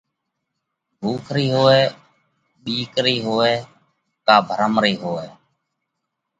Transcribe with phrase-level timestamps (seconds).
[0.99, 1.81] ڀُوک رئِي هوئہ،
[2.63, 3.51] ٻِيڪ رئِي هوئہ
[4.25, 5.27] ڪا ڀرم رئِي هوئہ۔